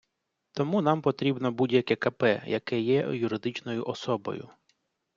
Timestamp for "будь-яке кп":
1.51-2.23